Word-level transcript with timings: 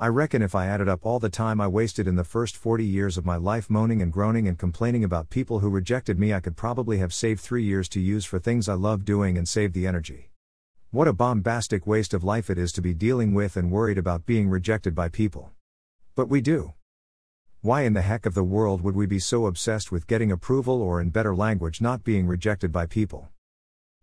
I 0.00 0.06
reckon 0.06 0.42
if 0.42 0.54
I 0.54 0.68
added 0.68 0.88
up 0.88 1.04
all 1.04 1.18
the 1.18 1.28
time 1.28 1.60
I 1.60 1.66
wasted 1.66 2.06
in 2.06 2.14
the 2.14 2.22
first 2.22 2.56
40 2.56 2.84
years 2.84 3.18
of 3.18 3.26
my 3.26 3.34
life 3.34 3.68
moaning 3.68 4.00
and 4.00 4.12
groaning 4.12 4.46
and 4.46 4.56
complaining 4.56 5.02
about 5.02 5.28
people 5.28 5.58
who 5.58 5.68
rejected 5.68 6.20
me, 6.20 6.32
I 6.32 6.38
could 6.38 6.56
probably 6.56 6.98
have 6.98 7.12
saved 7.12 7.40
three 7.40 7.64
years 7.64 7.88
to 7.88 8.00
use 8.00 8.24
for 8.24 8.38
things 8.38 8.68
I 8.68 8.74
love 8.74 9.04
doing 9.04 9.36
and 9.36 9.48
save 9.48 9.72
the 9.72 9.88
energy. 9.88 10.30
What 10.92 11.08
a 11.08 11.12
bombastic 11.12 11.84
waste 11.84 12.14
of 12.14 12.22
life 12.22 12.48
it 12.48 12.58
is 12.58 12.70
to 12.74 12.80
be 12.80 12.94
dealing 12.94 13.34
with 13.34 13.56
and 13.56 13.72
worried 13.72 13.98
about 13.98 14.24
being 14.24 14.48
rejected 14.48 14.94
by 14.94 15.08
people. 15.08 15.50
But 16.14 16.28
we 16.28 16.42
do. 16.42 16.74
Why 17.62 17.82
in 17.82 17.94
the 17.94 18.02
heck 18.02 18.24
of 18.24 18.34
the 18.34 18.44
world 18.44 18.82
would 18.82 18.94
we 18.94 19.06
be 19.06 19.18
so 19.18 19.46
obsessed 19.46 19.90
with 19.90 20.06
getting 20.06 20.30
approval 20.30 20.80
or, 20.80 21.00
in 21.00 21.10
better 21.10 21.34
language, 21.34 21.80
not 21.80 22.04
being 22.04 22.28
rejected 22.28 22.70
by 22.70 22.86
people? 22.86 23.30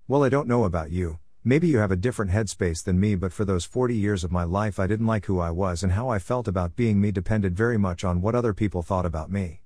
Well, 0.09 0.25
I 0.25 0.30
don't 0.30 0.50
know 0.50 0.66
about 0.66 0.91
you, 0.91 1.20
Maybe 1.48 1.68
you 1.68 1.77
have 1.77 1.91
a 1.91 1.96
different 1.96 2.32
headspace 2.32 2.84
than 2.84 3.00
me, 3.00 3.14
but 3.14 3.32
for 3.32 3.46
those 3.46 3.66
40 3.66 3.96
years 3.96 4.23
of 4.23 4.32
my 4.32 4.43
life, 4.43 4.80
I 4.80 4.88
didn't 4.88 5.05
like 5.05 5.28
who 5.28 5.39
I 5.39 5.52
was 5.52 5.84
and 5.84 5.91
how 5.91 6.10
I 6.10 6.18
felt 6.18 6.48
about 6.48 6.75
being 6.75 7.00
me 7.00 7.11
depended 7.11 7.55
very 7.55 7.78
much 7.78 8.04
on 8.04 8.20
what 8.20 8.33
other 8.33 8.51
people 8.51 8.82
thought 8.82 9.06
about 9.06 9.29
me. 9.29 9.61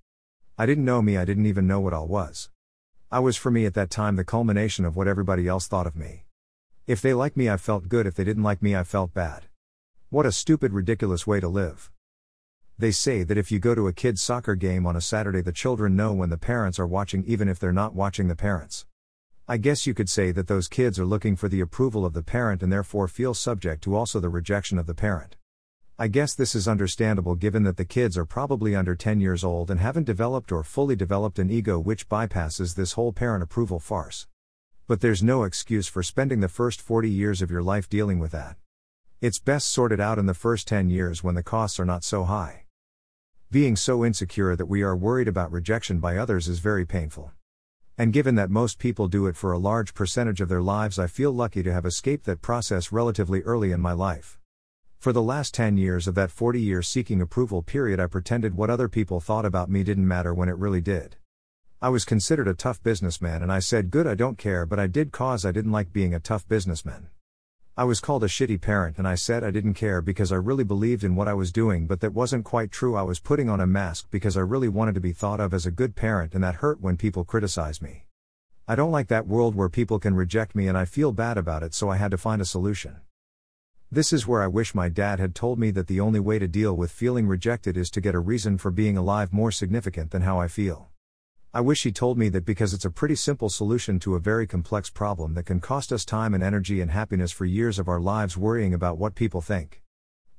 I 0.57 0.66
didn't 0.66 0.84
know 0.84 1.02
me, 1.02 1.16
I 1.16 1.23
didn't 1.23 1.45
even 1.45 1.68
know 1.68 1.80
what 1.80 1.94
I 1.94 2.02
was. 2.02 2.49
I 3.09 3.20
was 3.20 3.38
for 3.38 3.49
me 3.49 3.66
at 3.66 3.76
that 3.76 3.90
time 3.90 4.18
the 4.18 4.26
culmination 4.26 4.84
of 4.84 4.98
what 4.98 5.07
everybody 5.07 5.48
else 5.48 5.70
thought 5.70 5.88
of 5.88 5.95
me. 5.95 6.26
If 6.85 7.02
they 7.02 7.13
liked 7.13 7.38
me, 7.38 7.49
I 7.49 7.55
felt 7.55 7.88
good, 7.88 8.05
if 8.05 8.16
they 8.16 8.26
didn't 8.26 8.43
like 8.43 8.62
me, 8.62 8.76
I 8.76 8.84
felt 8.84 9.13
bad. 9.13 9.46
What 10.09 10.26
a 10.26 10.34
stupid, 10.34 10.73
ridiculous 10.73 11.26
way 11.26 11.40
to 11.40 11.48
live. 11.48 11.91
They 12.77 12.91
say 12.91 13.23
that 13.23 13.38
if 13.38 13.54
you 13.54 13.59
go 13.59 13.73
to 13.73 13.88
a 13.88 13.93
kid's 13.93 14.21
soccer 14.21 14.55
game 14.55 14.85
on 14.85 14.98
a 14.98 15.02
Saturday, 15.02 15.40
the 15.40 15.54
children 15.54 15.96
know 15.96 16.12
when 16.12 16.30
the 16.30 16.38
parents 16.38 16.77
are 16.77 16.85
watching, 16.85 17.23
even 17.23 17.48
if 17.48 17.57
they're 17.57 17.71
not 17.71 17.96
watching 17.96 18.27
the 18.27 18.35
parents. 18.35 18.85
I 19.52 19.58
guess 19.58 19.88
you 19.88 19.95
could 19.95 20.12
say 20.12 20.31
that 20.34 20.45
those 20.45 20.67
kids 20.67 20.99
are 20.99 21.08
looking 21.08 21.35
for 21.35 21.49
the 21.49 21.59
approval 21.59 22.05
of 22.05 22.13
the 22.13 22.21
parent 22.21 22.62
and 22.62 22.71
therefore 22.71 23.07
feel 23.07 23.34
subject 23.34 23.84
to 23.84 23.95
also 23.95 24.20
the 24.20 24.30
rejection 24.30 24.77
of 24.77 24.85
the 24.85 24.94
parent. 24.94 25.38
I 25.98 26.07
guess 26.07 26.35
this 26.35 26.53
is 26.53 26.67
understandable 26.67 27.34
given 27.34 27.63
that 27.63 27.76
the 27.76 27.84
kids 27.84 28.16
are 28.16 28.26
probably 28.26 28.76
under 28.76 28.93
10 28.93 29.20
years 29.20 29.43
old 29.43 29.71
and 29.71 29.80
haven't 29.80 30.04
developed 30.04 30.51
or 30.51 30.63
fully 30.63 30.96
developed 30.96 31.40
an 31.40 31.49
ego 31.49 31.79
which 31.79 32.07
bypasses 32.07 32.76
this 32.76 32.91
whole 32.91 33.12
parent 33.12 33.41
approval 33.41 33.79
farce. 33.79 34.27
But 34.85 35.01
there's 35.01 35.24
no 35.24 35.46
excuse 35.46 35.87
for 35.87 36.04
spending 36.04 36.41
the 36.41 36.48
first 36.48 36.79
40 36.79 37.09
years 37.09 37.41
of 37.41 37.49
your 37.49 37.63
life 37.63 37.90
dealing 37.90 38.20
with 38.20 38.34
that. 38.34 38.55
It's 39.20 39.40
best 39.40 39.70
sorted 39.70 39.99
out 39.99 40.20
in 40.20 40.27
the 40.27 40.35
first 40.35 40.68
10 40.68 40.91
years 40.91 41.24
when 41.24 41.34
the 41.34 41.41
costs 41.41 41.79
are 41.79 41.85
not 41.85 42.04
so 42.04 42.26
high. 42.26 42.65
Being 43.49 43.76
so 43.76 44.05
insecure 44.05 44.55
that 44.55 44.68
we 44.68 44.84
are 44.84 44.96
worried 44.96 45.27
about 45.27 45.52
rejection 45.52 45.98
by 45.99 46.18
others 46.18 46.48
is 46.48 46.59
very 46.59 46.85
painful. 46.85 47.31
And 48.00 48.14
given 48.14 48.36
that 48.36 48.50
most 48.50 48.80
people 48.80 49.10
do 49.10 49.28
it 49.28 49.36
for 49.36 49.52
a 49.52 49.58
large 49.60 49.94
percentage 49.94 50.40
of 50.40 50.48
their 50.48 50.62
lives, 50.62 50.98
I 50.98 51.08
feel 51.08 51.34
lucky 51.34 51.62
to 51.64 51.74
have 51.74 51.86
escaped 51.86 52.24
that 52.28 52.42
process 52.42 52.94
relatively 52.94 53.42
early 53.42 53.74
in 53.74 53.82
my 53.82 53.92
life. 53.92 54.40
For 55.00 55.12
the 55.12 55.22
last 55.22 55.54
10 55.54 55.76
years 55.76 56.08
of 56.08 56.16
that 56.16 56.32
40 56.32 56.62
year 56.62 56.82
seeking 56.82 57.20
approval 57.20 57.62
period, 57.62 58.00
I 58.00 58.08
pretended 58.08 58.55
what 58.55 58.70
other 58.70 58.88
people 58.88 59.20
thought 59.20 59.44
about 59.44 59.70
me 59.70 59.84
didn't 59.84 60.08
matter 60.08 60.34
when 60.34 60.48
it 60.48 60.58
really 60.58 60.80
did. 60.80 61.18
I 61.82 61.90
was 61.90 62.05
considered 62.05 62.48
a 62.48 62.54
tough 62.54 62.82
businessman, 62.82 63.44
and 63.44 63.52
I 63.52 63.60
said, 63.60 63.92
Good, 63.92 64.08
I 64.08 64.16
don't 64.16 64.38
care, 64.38 64.66
but 64.66 64.80
I 64.80 64.88
did 64.88 65.12
cause 65.12 65.44
I 65.44 65.52
didn't 65.52 65.74
like 65.74 65.92
being 65.92 66.14
a 66.14 66.22
tough 66.22 66.47
businessman. 66.47 67.09
I 67.80 67.85
was 67.85 68.02
called 68.02 68.25
a 68.25 68.28
shitty 68.28 68.59
parent 68.59 68.97
and 68.97 69.08
I 69.08 69.16
said 69.16 69.41
I 69.41 69.52
didn't 69.52 69.75
care 69.75 70.02
because 70.02 70.34
I 70.34 70.35
really 70.35 70.66
believed 70.66 71.06
in 71.06 71.16
what 71.16 71.30
I 71.30 71.34
was 71.34 71.50
doing, 71.50 71.88
but 71.88 72.02
that 72.02 72.13
wasn't 72.13 72.44
quite 72.44 72.74
true. 72.74 72.97
I 72.97 73.03
was 73.03 73.22
putting 73.22 73.50
on 73.50 73.62
a 73.62 73.66
mask 73.66 74.09
because 74.12 74.36
I 74.36 74.41
really 74.41 74.68
wanted 74.68 74.96
to 74.96 75.00
be 75.00 75.13
thought 75.13 75.40
of 75.40 75.53
as 75.53 75.66
a 75.66 75.72
good 75.72 75.96
parent 75.96 76.36
and 76.36 76.44
that 76.44 76.56
hurt 76.56 76.81
when 76.81 76.97
people 76.97 77.24
criticize 77.24 77.81
me. 77.81 78.03
I 78.68 78.75
don't 78.75 78.91
like 78.91 79.08
that 79.08 79.28
world 79.28 79.56
where 79.56 79.69
people 79.69 79.97
can 79.97 80.13
reject 80.13 80.56
me 80.56 80.68
and 80.68 80.78
I 80.78 80.84
feel 80.84 81.13
bad 81.13 81.38
about 81.38 81.63
it, 81.63 81.74
so 81.74 81.90
I 81.90 81.96
had 81.96 82.12
to 82.12 82.18
find 82.18 82.41
a 82.41 82.46
solution. 82.46 82.97
This 83.90 84.12
is 84.12 84.28
where 84.28 84.44
I 84.44 84.47
wish 84.47 84.75
my 84.75 84.90
dad 84.90 85.22
had 85.22 85.34
told 85.34 85.58
me 85.58 85.72
that 85.72 85.88
the 85.88 86.02
only 86.02 86.19
way 86.19 86.38
to 86.38 86.50
deal 86.50 86.75
with 86.75 86.91
feeling 86.91 87.28
rejected 87.28 87.78
is 87.78 87.90
to 87.91 88.02
get 88.02 88.14
a 88.14 88.19
reason 88.19 88.58
for 88.58 88.72
being 88.72 88.97
alive 88.97 89.31
more 89.31 89.53
significant 89.53 90.12
than 90.12 90.24
how 90.24 90.38
I 90.38 90.50
feel. 90.50 90.90
I 91.52 91.62
wish 91.62 91.81
he 91.81 91.92
told 91.92 92.19
me 92.19 92.30
that 92.30 92.46
because 92.46 92.75
it's 92.75 92.86
a 92.86 92.92
pretty 92.92 93.16
simple 93.16 93.50
solution 93.50 93.97
to 94.02 94.14
a 94.14 94.20
very 94.20 94.46
complex 94.46 94.92
problem 94.92 95.34
that 95.34 95.48
can 95.48 95.60
cost 95.60 95.92
us 95.92 96.06
time 96.06 96.36
and 96.36 96.44
energy 96.44 96.80
and 96.80 96.92
happiness 96.92 97.32
for 97.32 97.44
years 97.46 97.80
of 97.80 97.88
our 97.88 98.00
lives 98.00 98.38
worrying 98.38 98.72
about 98.72 99.00
what 99.00 99.16
people 99.16 99.42
think. 99.42 99.82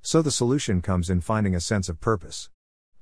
So 0.03 0.23
the 0.23 0.31
solution 0.31 0.81
comes 0.81 1.11
in 1.11 1.21
finding 1.21 1.53
a 1.57 1.61
sense 1.61 1.89
of 1.89 2.01
purpose. 2.01 2.49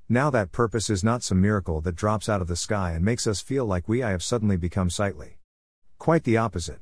Now 0.09 0.31
that 0.31 0.51
purpose 0.51 0.89
is 0.89 1.03
not 1.03 1.21
some 1.21 1.39
miracle 1.39 1.81
that 1.81 1.95
drops 1.95 2.27
out 2.27 2.41
of 2.41 2.47
the 2.47 2.55
sky 2.55 2.93
and 2.93 3.05
makes 3.05 3.27
us 3.27 3.41
feel 3.41 3.63
like 3.65 3.87
we 3.87 4.01
I 4.01 4.09
have 4.09 4.23
suddenly 4.23 4.57
become 4.57 4.89
sightly. 4.89 5.37
Quite 5.99 6.23
the 6.23 6.37
opposite. 6.37 6.79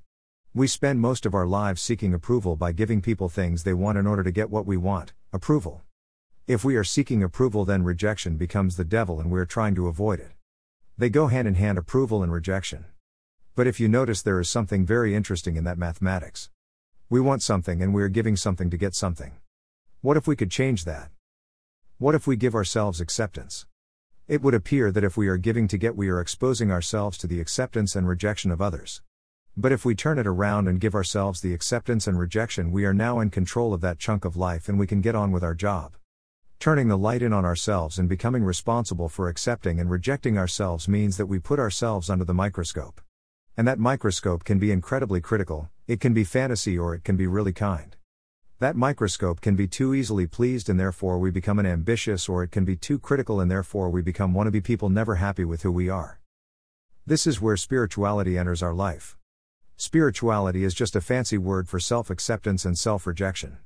We 0.54 0.66
spend 0.66 1.02
most 1.02 1.26
of 1.26 1.36
our 1.36 1.46
lives 1.46 1.82
seeking 1.82 2.14
approval 2.14 2.56
by 2.56 2.72
giving 2.72 3.02
people 3.02 3.28
things 3.28 3.64
they 3.64 3.74
want 3.74 3.98
in 3.98 4.08
order 4.08 4.24
to 4.24 4.32
get 4.32 4.50
what 4.50 4.66
we 4.66 4.78
want 4.78 5.12
approval. 5.34 5.82
If 6.48 6.64
we 6.64 6.78
are 6.78 6.86
seeking 6.86 7.22
approval, 7.22 7.66
then 7.66 7.84
rejection 7.84 8.38
becomes 8.38 8.78
the 8.78 8.86
devil 8.86 9.20
and 9.20 9.30
we're 9.30 9.44
trying 9.44 9.76
to 9.76 9.90
avoid 9.90 10.22
it. 10.22 10.37
They 11.00 11.09
go 11.09 11.28
hand 11.28 11.47
in 11.47 11.53
hand 11.53 11.78
approval 11.78 12.24
and 12.24 12.31
rejection. 12.31 12.85
But 13.56 13.68
if 13.68 13.80
you 13.80 13.88
notice, 13.88 14.24
there 14.24 14.40
is 14.40 14.50
something 14.50 14.84
very 14.84 15.13
interesting 15.13 15.56
in 15.56 15.63
that 15.63 15.78
mathematics. 15.78 16.50
We 17.08 17.19
want 17.19 17.44
something 17.44 17.84
and 17.84 17.94
we're 17.94 18.09
giving 18.09 18.35
something 18.35 18.72
to 18.72 18.78
get 18.78 18.96
something. 18.96 19.34
What 20.02 20.18
if 20.18 20.25
we 20.25 20.36
could 20.36 20.50
change 20.50 20.86
that? 20.86 21.12
What 22.00 22.16
if 22.16 22.25
we 22.25 22.36
give 22.36 22.56
ourselves 22.56 23.00
acceptance? 23.00 23.68
It 24.28 24.41
would 24.41 24.56
appear 24.56 24.91
that 24.91 25.03
if 25.03 25.16
we 25.16 25.28
are 25.28 25.38
giving 25.38 25.68
to 25.68 25.78
get, 25.78 25.96
we 25.96 26.09
are 26.09 26.19
exposing 26.19 26.72
ourselves 26.72 27.19
to 27.19 27.28
the 27.28 27.40
acceptance 27.40 27.96
and 27.96 28.07
rejection 28.07 28.50
of 28.50 28.59
others. 28.59 29.03
But 29.56 29.72
if 29.72 29.86
we 29.86 29.94
turn 29.94 30.18
it 30.18 30.25
around 30.25 30.68
and 30.68 30.81
give 30.81 30.96
ourselves 30.96 31.41
the 31.41 31.53
acceptance 31.53 32.07
and 32.07 32.18
rejection, 32.18 32.72
we 32.72 32.86
are 32.86 32.94
now 32.94 33.19
in 33.19 33.30
control 33.30 33.72
of 33.72 33.81
that 33.81 34.00
chunk 34.00 34.25
of 34.25 34.36
life 34.36 34.68
and 34.68 34.80
we 34.80 34.88
can 34.88 35.02
get 35.02 35.13
on 35.13 35.31
with 35.31 35.44
our 35.44 35.53
job. 35.53 35.96
Turning 36.59 36.88
the 36.88 36.97
light 36.97 37.22
in 37.22 37.34
on 37.34 37.45
ourselves 37.45 38.00
and 38.00 38.09
becoming 38.09 38.44
responsible 38.44 39.09
for 39.09 39.29
accepting 39.29 39.79
and 39.79 39.91
rejecting 39.91 40.40
ourselves 40.40 40.88
means 40.88 41.16
that 41.16 41.28
we 41.28 41.38
put 41.38 41.59
ourselves 41.59 42.09
under 42.09 42.25
the 42.25 42.34
microscope. 42.34 43.00
And 43.56 43.68
that 43.68 43.78
microscope 43.78 44.44
can 44.44 44.57
be 44.57 44.72
incredibly 44.72 45.22
critical, 45.22 45.69
it 45.85 46.00
can 46.00 46.16
be 46.16 46.23
fantasy 46.23 46.78
or 46.78 46.95
it 46.95 47.03
can 47.03 47.16
be 47.16 47.28
really 47.28 47.53
kind. 47.53 47.95
That 48.59 48.75
microscope 48.75 49.40
can 49.40 49.56
be 49.56 49.68
too 49.68 49.94
easily 49.94 50.25
pleased 50.25 50.68
and 50.68 50.79
therefore 50.79 51.19
we 51.19 51.29
become 51.29 51.59
an 51.59 51.68
ambitious, 51.68 52.28
or 52.28 52.41
it 52.41 52.51
can 52.51 52.66
be 52.66 52.75
too 52.75 52.97
critical 52.97 53.39
and 53.39 53.51
therefore 53.51 53.91
we 53.91 54.01
become 54.01 54.34
wannabe 54.34 54.63
people 54.63 54.89
never 54.89 55.16
happy 55.16 55.45
with 55.45 55.62
who 55.62 55.72
we 55.72 55.89
are. 55.89 56.19
This 57.06 57.28
is 57.28 57.39
where 57.39 57.56
spirituality 57.56 58.35
enters 58.35 58.63
our 58.63 58.74
life. 58.74 59.16
Spirituality 59.78 60.63
is 60.63 60.74
just 60.74 60.95
a 60.95 61.01
fancy 61.01 61.38
word 61.38 61.69
for 61.69 61.79
self 61.79 62.09
acceptance 62.09 62.66
and 62.66 62.75
self 62.75 63.06
rejection. 63.06 63.59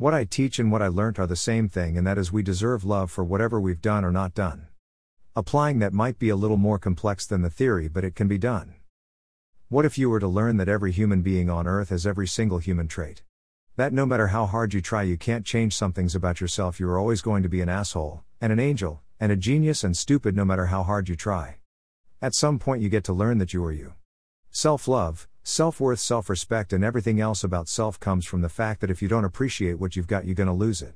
What 0.00 0.14
I 0.14 0.24
teach 0.24 0.58
and 0.58 0.72
what 0.72 0.80
I 0.80 0.88
learnt 0.88 1.18
are 1.18 1.26
the 1.26 1.36
same 1.36 1.68
thing, 1.68 1.98
and 1.98 2.06
that 2.06 2.16
is 2.16 2.32
we 2.32 2.42
deserve 2.42 2.84
love 2.84 3.10
for 3.10 3.22
whatever 3.22 3.60
we've 3.60 3.82
done 3.82 4.02
or 4.02 4.10
not 4.10 4.32
done. 4.32 4.68
Applying 5.36 5.78
that 5.80 5.92
might 5.92 6.18
be 6.18 6.30
a 6.30 6.36
little 6.36 6.56
more 6.56 6.78
complex 6.78 7.26
than 7.26 7.42
the 7.42 7.50
theory, 7.50 7.86
but 7.86 8.02
it 8.02 8.14
can 8.14 8.26
be 8.26 8.38
done. 8.38 8.76
What 9.68 9.84
if 9.84 9.98
you 9.98 10.08
were 10.08 10.18
to 10.18 10.26
learn 10.26 10.56
that 10.56 10.70
every 10.70 10.90
human 10.90 11.20
being 11.20 11.50
on 11.50 11.66
earth 11.66 11.90
has 11.90 12.06
every 12.06 12.26
single 12.26 12.56
human 12.56 12.88
trait? 12.88 13.24
That 13.76 13.92
no 13.92 14.06
matter 14.06 14.28
how 14.28 14.46
hard 14.46 14.72
you 14.72 14.80
try, 14.80 15.02
you 15.02 15.18
can't 15.18 15.44
change 15.44 15.76
some 15.76 15.92
things 15.92 16.14
about 16.14 16.40
yourself, 16.40 16.80
you're 16.80 16.98
always 16.98 17.20
going 17.20 17.42
to 17.42 17.50
be 17.50 17.60
an 17.60 17.68
asshole, 17.68 18.22
and 18.40 18.54
an 18.54 18.58
angel, 18.58 19.02
and 19.20 19.30
a 19.30 19.36
genius, 19.36 19.84
and 19.84 19.94
stupid 19.94 20.34
no 20.34 20.46
matter 20.46 20.64
how 20.64 20.82
hard 20.82 21.10
you 21.10 21.14
try. 21.14 21.56
At 22.22 22.34
some 22.34 22.58
point, 22.58 22.80
you 22.80 22.88
get 22.88 23.04
to 23.04 23.12
learn 23.12 23.36
that 23.36 23.52
you 23.52 23.62
are 23.66 23.70
you. 23.70 23.92
Self 24.50 24.88
love, 24.88 25.28
Self 25.42 25.80
worth, 25.80 26.00
self 26.00 26.28
respect, 26.28 26.72
and 26.72 26.84
everything 26.84 27.18
else 27.18 27.42
about 27.42 27.66
self 27.66 27.98
comes 27.98 28.26
from 28.26 28.42
the 28.42 28.48
fact 28.50 28.80
that 28.80 28.90
if 28.90 29.00
you 29.00 29.08
don't 29.08 29.24
appreciate 29.24 29.80
what 29.80 29.96
you've 29.96 30.06
got, 30.06 30.26
you're 30.26 30.34
gonna 30.34 30.54
lose 30.54 30.82
it. 30.82 30.94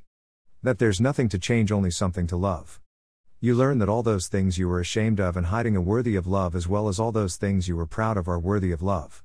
That 0.63 0.79
there's 0.79 1.01
nothing 1.01 1.31
to 1.31 1.39
change, 1.39 1.73
only 1.73 1.91
something 1.91 2.27
to 2.27 2.37
love. 2.37 2.79
You 3.41 3.55
learn 3.55 3.79
that 3.79 3.89
all 3.89 4.03
those 4.03 4.29
things 4.29 4.59
you 4.59 4.69
were 4.69 4.81
ashamed 4.81 5.19
of 5.19 5.37
and 5.37 5.47
hiding 5.47 5.77
are 5.77 5.81
worthy 5.81 6.15
of 6.15 6.27
love, 6.27 6.55
as 6.55 6.69
well 6.69 6.89
as 6.89 7.01
all 7.01 7.11
those 7.11 7.37
things 7.37 7.67
you 7.67 7.75
were 7.75 7.87
proud 7.87 8.19
of 8.19 8.29
are 8.29 8.39
worthy 8.39 8.71
of 8.71 8.83
love. 8.83 9.25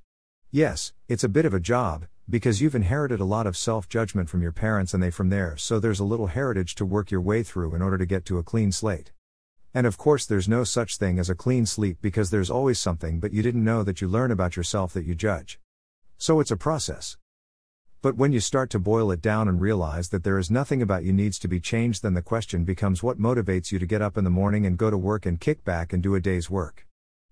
Yes, 0.52 0.94
it's 1.10 1.24
a 1.24 1.30
bit 1.30 1.46
of 1.46 1.54
a 1.54 1.60
job, 1.60 2.08
because 2.30 2.62
you've 2.62 2.76
inherited 2.76 3.20
a 3.20 3.26
lot 3.26 3.46
of 3.46 3.58
self 3.58 3.90
judgment 3.90 4.30
from 4.30 4.42
your 4.42 4.54
parents 4.54 4.94
and 4.94 5.04
they 5.04 5.12
from 5.12 5.30
there, 5.30 5.58
so 5.58 5.80
there's 5.80 6.00
a 6.00 6.06
little 6.06 6.28
heritage 6.28 6.76
to 6.76 6.86
work 6.86 7.12
your 7.12 7.22
way 7.22 7.44
through 7.44 7.76
in 7.76 7.82
order 7.82 7.98
to 7.98 8.06
get 8.06 8.24
to 8.26 8.38
a 8.38 8.44
clean 8.44 8.72
slate. 8.72 9.12
And 9.74 9.86
of 9.86 9.98
course, 9.98 10.26
there's 10.26 10.50
no 10.50 10.64
such 10.64 10.98
thing 10.98 11.20
as 11.20 11.30
a 11.30 11.36
clean 11.36 11.66
sleep 11.66 11.98
because 12.02 12.32
there's 12.32 12.50
always 12.50 12.80
something 12.80 13.20
but 13.20 13.34
you 13.34 13.44
didn't 13.44 13.64
know 13.64 13.84
that 13.84 14.02
you 14.02 14.08
learn 14.08 14.32
about 14.32 14.56
yourself 14.56 14.94
that 14.94 15.06
you 15.06 15.14
judge. 15.14 15.60
So 16.18 16.40
it's 16.40 16.52
a 16.52 16.58
process. 16.58 17.18
But 18.02 18.16
when 18.16 18.32
you 18.32 18.40
start 18.40 18.70
to 18.72 18.80
boil 18.80 19.12
it 19.12 19.22
down 19.22 19.48
and 19.48 19.62
realize 19.62 20.10
that 20.10 20.24
there 20.24 20.40
is 20.40 20.50
nothing 20.50 20.82
about 20.82 21.04
you 21.04 21.14
needs 21.14 21.38
to 21.40 21.48
be 21.48 21.60
changed, 21.60 22.02
then 22.02 22.14
the 22.14 22.22
question 22.22 22.64
becomes 22.64 23.04
what 23.04 23.20
motivates 23.20 23.72
you 23.72 23.78
to 23.78 23.86
get 23.86 24.02
up 24.02 24.18
in 24.18 24.24
the 24.24 24.30
morning 24.30 24.66
and 24.66 24.78
go 24.78 24.90
to 24.90 24.98
work 24.98 25.26
and 25.26 25.40
kick 25.40 25.64
back 25.64 25.94
and 25.94 26.02
do 26.02 26.16
a 26.16 26.20
day's 26.20 26.50
work? 26.50 26.88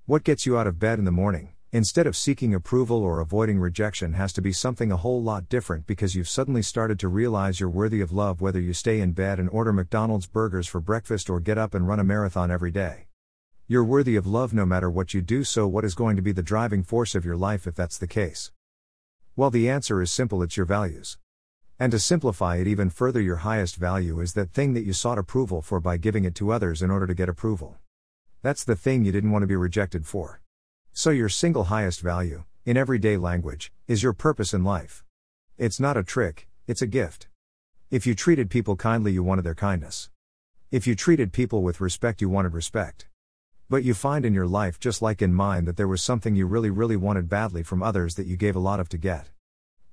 What 0.06 0.24
gets 0.24 0.46
you 0.46 0.58
out 0.58 0.68
of 0.68 0.78
bed 0.78 1.00
in 1.00 1.06
the 1.06 1.12
morning? 1.12 1.57
Instead 1.74 2.08
of 2.08 2.16
seeking 2.16 2.56
approval 2.56 3.04
or 3.04 3.20
avoiding 3.20 3.60
rejection, 3.60 4.14
has 4.14 4.32
to 4.32 4.42
be 4.42 4.54
something 4.54 4.90
a 4.90 4.96
whole 4.96 5.22
lot 5.22 5.50
different 5.50 5.86
because 5.86 6.16
you've 6.16 6.30
suddenly 6.30 6.62
started 6.62 6.98
to 6.98 7.10
realize 7.10 7.60
you're 7.60 7.70
worthy 7.70 8.00
of 8.00 8.14
love 8.14 8.40
whether 8.40 8.60
you 8.60 8.72
stay 8.72 9.02
in 9.02 9.12
bed 9.12 9.38
and 9.38 9.50
order 9.50 9.74
McDonald's 9.74 10.28
burgers 10.28 10.66
for 10.66 10.80
breakfast 10.80 11.30
or 11.30 11.42
get 11.42 11.58
up 11.58 11.74
and 11.74 11.86
run 11.86 12.00
a 12.00 12.06
marathon 12.06 12.50
every 12.50 12.72
day. 12.72 13.08
You're 13.68 13.84
worthy 13.84 14.16
of 14.16 14.26
love 14.26 14.54
no 14.54 14.66
matter 14.66 14.90
what 14.90 15.14
you 15.14 15.22
do, 15.22 15.44
so 15.44 15.68
what 15.68 15.84
is 15.84 15.94
going 15.94 16.16
to 16.16 16.22
be 16.22 16.32
the 16.32 16.42
driving 16.42 16.84
force 16.84 17.16
of 17.16 17.26
your 17.26 17.36
life 17.36 17.68
if 17.68 17.76
that's 17.76 17.98
the 17.98 18.08
case? 18.08 18.54
Well, 19.36 19.50
the 19.50 19.70
answer 19.70 20.02
is 20.02 20.10
simple 20.10 20.42
it's 20.42 20.56
your 20.56 20.66
values. 20.66 21.18
And 21.78 21.92
to 21.92 22.00
simplify 22.00 22.56
it 22.56 22.68
even 22.68 22.90
further, 22.90 23.20
your 23.20 23.38
highest 23.38 23.76
value 23.76 24.22
is 24.22 24.36
that 24.36 24.54
thing 24.54 24.74
that 24.74 24.86
you 24.86 24.94
sought 24.94 25.18
approval 25.18 25.62
for 25.62 25.82
by 25.82 25.98
giving 25.98 26.24
it 26.24 26.34
to 26.36 26.54
others 26.54 26.82
in 26.82 26.90
order 26.90 27.08
to 27.08 27.14
get 27.14 27.28
approval. 27.28 27.76
That's 28.42 28.64
the 28.64 28.78
thing 28.78 29.04
you 29.04 29.12
didn't 29.12 29.32
want 29.32 29.44
to 29.44 29.48
be 29.48 29.58
rejected 29.58 30.06
for. 30.06 30.40
So, 31.00 31.12
your 31.12 31.30
single 31.30 31.66
highest 31.66 32.02
value, 32.02 32.46
in 32.66 32.76
everyday 32.76 33.18
language, 33.18 33.72
is 33.88 34.02
your 34.02 34.14
purpose 34.14 34.52
in 34.52 34.64
life. 34.64 35.04
It's 35.56 35.80
not 35.80 35.96
a 35.96 36.02
trick, 36.02 36.48
it's 36.66 36.82
a 36.82 36.88
gift. 36.88 37.28
If 37.92 38.08
you 38.08 38.16
treated 38.16 38.50
people 38.50 38.76
kindly, 38.76 39.12
you 39.12 39.22
wanted 39.22 39.44
their 39.44 39.54
kindness. 39.54 40.10
If 40.72 40.88
you 40.88 40.96
treated 40.96 41.32
people 41.32 41.62
with 41.62 41.82
respect, 41.82 42.20
you 42.20 42.30
wanted 42.30 42.56
respect. 42.56 43.08
But 43.70 43.84
you 43.84 43.94
find 43.94 44.26
in 44.26 44.34
your 44.34 44.48
life, 44.48 44.80
just 44.80 45.04
like 45.04 45.22
in 45.22 45.36
mine, 45.36 45.66
that 45.66 45.78
there 45.78 45.88
was 45.88 46.02
something 46.02 46.36
you 46.36 46.48
really, 46.48 46.72
really 46.72 46.98
wanted 46.98 47.30
badly 47.30 47.62
from 47.62 47.84
others 47.84 48.16
that 48.16 48.26
you 48.26 48.36
gave 48.36 48.56
a 48.56 48.66
lot 48.68 48.80
of 48.80 48.90
to 48.90 48.98
get. 48.98 49.30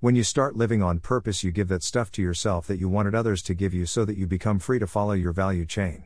When 0.01 0.17
you 0.17 0.25
start 0.25 0.57
living 0.57 0.83
on 0.83 1.01
purpose, 1.01 1.45
you 1.45 1.51
give 1.51 1.69
that 1.69 1.83
stuff 1.83 2.13
to 2.13 2.23
yourself 2.23 2.67
that 2.69 2.81
you 2.81 2.89
wanted 2.89 3.15
others 3.15 3.43
to 3.43 3.53
give 3.53 3.75
you 3.75 3.85
so 3.85 4.07
that 4.07 4.17
you 4.17 4.27
become 4.27 4.59
free 4.59 4.79
to 4.79 4.87
follow 4.87 5.13
your 5.13 5.33
value 5.33 5.67
chain. 5.67 6.05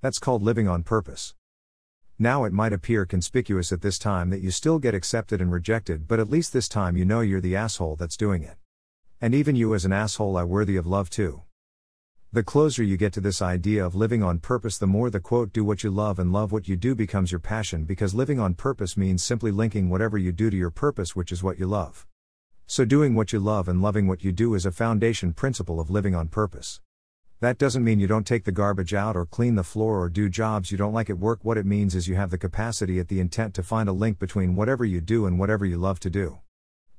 That's 0.00 0.18
called 0.18 0.42
living 0.42 0.66
on 0.66 0.82
purpose. 0.82 1.34
Now 2.18 2.44
it 2.44 2.52
might 2.52 2.72
appear 2.72 3.04
conspicuous 3.04 3.72
at 3.72 3.80
this 3.80 3.98
time 3.98 4.30
that 4.30 4.40
you 4.40 4.52
still 4.52 4.78
get 4.78 4.94
accepted 4.94 5.40
and 5.40 5.50
rejected, 5.50 6.06
but 6.06 6.20
at 6.20 6.30
least 6.30 6.52
this 6.52 6.68
time 6.68 6.96
you 6.96 7.04
know 7.04 7.20
you're 7.20 7.40
the 7.40 7.56
asshole 7.56 7.96
that's 7.96 8.16
doing 8.16 8.44
it. 8.44 8.56
And 9.20 9.34
even 9.34 9.56
you 9.56 9.74
as 9.74 9.84
an 9.84 9.92
asshole 9.92 10.36
are 10.36 10.46
worthy 10.46 10.76
of 10.76 10.86
love 10.86 11.10
too. 11.10 11.42
The 12.30 12.44
closer 12.44 12.84
you 12.84 12.96
get 12.96 13.12
to 13.14 13.20
this 13.20 13.42
idea 13.42 13.84
of 13.84 13.96
living 13.96 14.22
on 14.22 14.38
purpose, 14.38 14.78
the 14.78 14.86
more 14.86 15.10
the 15.10 15.18
quote, 15.18 15.52
do 15.52 15.64
what 15.64 15.82
you 15.82 15.90
love 15.90 16.20
and 16.20 16.32
love 16.32 16.52
what 16.52 16.68
you 16.68 16.76
do 16.76 16.94
becomes 16.94 17.32
your 17.32 17.40
passion 17.40 17.84
because 17.84 18.14
living 18.14 18.38
on 18.38 18.54
purpose 18.54 18.96
means 18.96 19.24
simply 19.24 19.50
linking 19.50 19.90
whatever 19.90 20.16
you 20.16 20.30
do 20.30 20.50
to 20.50 20.56
your 20.56 20.70
purpose, 20.70 21.16
which 21.16 21.32
is 21.32 21.42
what 21.42 21.58
you 21.58 21.66
love. 21.66 22.06
So, 22.66 22.84
doing 22.84 23.16
what 23.16 23.32
you 23.32 23.40
love 23.40 23.66
and 23.66 23.82
loving 23.82 24.06
what 24.06 24.22
you 24.22 24.30
do 24.30 24.54
is 24.54 24.64
a 24.64 24.70
foundation 24.70 25.32
principle 25.32 25.80
of 25.80 25.90
living 25.90 26.14
on 26.14 26.28
purpose. 26.28 26.80
That 27.44 27.58
doesn't 27.58 27.84
mean 27.84 28.00
you 28.00 28.06
don't 28.06 28.26
take 28.26 28.44
the 28.44 28.52
garbage 28.52 28.94
out 28.94 29.18
or 29.18 29.26
clean 29.26 29.54
the 29.54 29.62
floor 29.62 30.00
or 30.00 30.08
do 30.08 30.30
jobs 30.30 30.72
you 30.72 30.78
don't 30.78 30.94
like 30.94 31.10
at 31.10 31.18
work. 31.18 31.40
What 31.42 31.58
it 31.58 31.66
means 31.66 31.94
is 31.94 32.08
you 32.08 32.14
have 32.14 32.30
the 32.30 32.38
capacity 32.38 32.98
at 32.98 33.08
the 33.08 33.20
intent 33.20 33.52
to 33.56 33.62
find 33.62 33.86
a 33.86 33.92
link 33.92 34.18
between 34.18 34.56
whatever 34.56 34.82
you 34.82 35.02
do 35.02 35.26
and 35.26 35.38
whatever 35.38 35.66
you 35.66 35.76
love 35.76 36.00
to 36.00 36.08
do. 36.08 36.38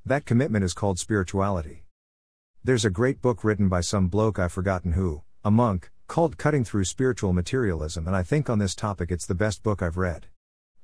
That 0.06 0.28
commitment 0.28 0.64
is 0.64 0.76
called 0.76 1.00
spirituality. 1.00 1.86
There's 2.64 2.86
a 2.86 2.92
great 2.92 3.24
book 3.24 3.44
written 3.44 3.70
by 3.70 3.82
some 3.82 4.08
bloke 4.08 4.38
I've 4.38 4.52
forgotten 4.52 4.92
who, 4.92 5.24
a 5.44 5.50
monk, 5.50 5.90
called 6.06 6.38
Cutting 6.38 6.64
Through 6.64 6.86
Spiritual 6.86 7.34
Materialism, 7.34 8.06
and 8.06 8.16
I 8.16 8.22
think 8.22 8.48
on 8.48 8.60
this 8.60 8.76
topic 8.76 9.10
it's 9.10 9.26
the 9.26 9.34
best 9.34 9.64
book 9.64 9.82
I've 9.82 9.98
read. 9.98 10.28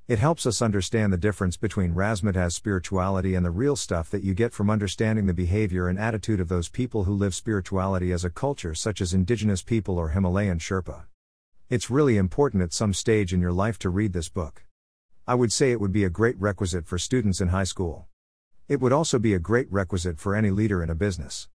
It 0.07 0.19
helps 0.19 0.45
us 0.45 0.61
understand 0.61 1.13
the 1.13 1.17
difference 1.17 1.57
between 1.57 1.93
razzmatazz 1.93 2.53
spirituality 2.53 3.35
and 3.35 3.45
the 3.45 3.51
real 3.51 3.75
stuff 3.75 4.09
that 4.09 4.23
you 4.23 4.33
get 4.33 4.51
from 4.51 4.69
understanding 4.69 5.27
the 5.27 5.33
behavior 5.33 5.87
and 5.87 5.97
attitude 5.97 6.39
of 6.39 6.49
those 6.49 6.69
people 6.69 7.03
who 7.03 7.13
live 7.13 7.35
spirituality 7.35 8.11
as 8.11 8.25
a 8.25 8.29
culture, 8.29 8.73
such 8.73 8.99
as 8.99 9.13
indigenous 9.13 9.61
people 9.61 9.97
or 9.97 10.09
Himalayan 10.09 10.59
Sherpa. 10.59 11.03
It's 11.69 11.89
really 11.89 12.17
important 12.17 12.63
at 12.63 12.73
some 12.73 12.93
stage 12.93 13.31
in 13.31 13.39
your 13.39 13.53
life 13.53 13.79
to 13.79 13.89
read 13.89 14.11
this 14.11 14.27
book. 14.27 14.65
I 15.27 15.35
would 15.35 15.53
say 15.53 15.71
it 15.71 15.79
would 15.79 15.93
be 15.93 16.03
a 16.03 16.09
great 16.09 16.35
requisite 16.39 16.87
for 16.87 16.97
students 16.97 17.39
in 17.39 17.49
high 17.49 17.63
school. 17.63 18.07
It 18.67 18.81
would 18.81 18.91
also 18.91 19.19
be 19.19 19.33
a 19.33 19.39
great 19.39 19.71
requisite 19.71 20.19
for 20.19 20.35
any 20.35 20.49
leader 20.49 20.83
in 20.83 20.89
a 20.89 20.95
business. 20.95 21.47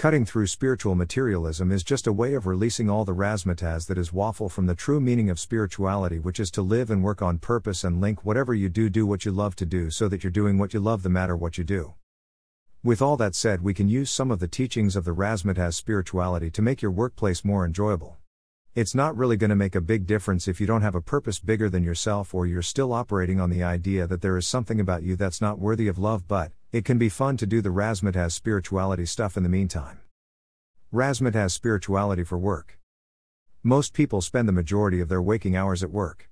Cutting 0.00 0.24
through 0.24 0.46
spiritual 0.46 0.94
materialism 0.94 1.70
is 1.70 1.84
just 1.84 2.06
a 2.06 2.12
way 2.14 2.32
of 2.32 2.46
releasing 2.46 2.88
all 2.88 3.04
the 3.04 3.14
razzmatazz 3.14 3.86
that 3.86 3.98
is 3.98 4.14
waffle 4.14 4.48
from 4.48 4.64
the 4.64 4.74
true 4.74 4.98
meaning 4.98 5.28
of 5.28 5.38
spirituality, 5.38 6.18
which 6.18 6.40
is 6.40 6.50
to 6.52 6.62
live 6.62 6.90
and 6.90 7.04
work 7.04 7.20
on 7.20 7.36
purpose 7.36 7.84
and 7.84 8.00
link 8.00 8.24
whatever 8.24 8.54
you 8.54 8.70
do, 8.70 8.88
do 8.88 9.04
what 9.04 9.26
you 9.26 9.30
love 9.30 9.54
to 9.56 9.66
do 9.66 9.90
so 9.90 10.08
that 10.08 10.24
you're 10.24 10.30
doing 10.30 10.56
what 10.56 10.72
you 10.72 10.80
love, 10.80 11.02
the 11.02 11.10
matter 11.10 11.36
what 11.36 11.58
you 11.58 11.64
do. 11.64 11.92
With 12.82 13.02
all 13.02 13.18
that 13.18 13.34
said, 13.34 13.60
we 13.60 13.74
can 13.74 13.90
use 13.90 14.10
some 14.10 14.30
of 14.30 14.38
the 14.38 14.48
teachings 14.48 14.96
of 14.96 15.04
the 15.04 15.14
razzmatazz 15.14 15.74
spirituality 15.74 16.50
to 16.50 16.62
make 16.62 16.80
your 16.80 16.92
workplace 16.92 17.44
more 17.44 17.66
enjoyable. 17.66 18.16
It's 18.74 18.94
not 18.94 19.14
really 19.14 19.36
going 19.36 19.50
to 19.50 19.54
make 19.54 19.74
a 19.74 19.82
big 19.82 20.06
difference 20.06 20.48
if 20.48 20.62
you 20.62 20.66
don't 20.66 20.80
have 20.80 20.94
a 20.94 21.02
purpose 21.02 21.40
bigger 21.40 21.68
than 21.68 21.84
yourself 21.84 22.34
or 22.34 22.46
you're 22.46 22.62
still 22.62 22.94
operating 22.94 23.38
on 23.38 23.50
the 23.50 23.62
idea 23.62 24.06
that 24.06 24.22
there 24.22 24.38
is 24.38 24.46
something 24.46 24.80
about 24.80 25.02
you 25.02 25.14
that's 25.14 25.42
not 25.42 25.58
worthy 25.58 25.88
of 25.88 25.98
love, 25.98 26.26
but 26.26 26.52
it 26.72 26.84
can 26.84 26.98
be 26.98 27.08
fun 27.08 27.36
to 27.36 27.46
do 27.46 27.60
the 27.60 27.68
razzmatazz 27.68 28.30
spirituality 28.30 29.04
stuff 29.04 29.36
in 29.36 29.42
the 29.42 29.48
meantime. 29.48 29.98
Razzmatazz 30.94 31.50
spirituality 31.50 32.22
for 32.22 32.38
work. 32.38 32.78
Most 33.64 33.92
people 33.92 34.20
spend 34.20 34.46
the 34.46 34.52
majority 34.52 35.00
of 35.00 35.08
their 35.08 35.20
waking 35.20 35.56
hours 35.56 35.82
at 35.82 35.90
work. 35.90 36.30